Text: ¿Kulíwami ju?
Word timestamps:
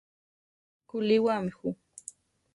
¿Kulíwami 0.89 1.49
ju? 1.57 1.69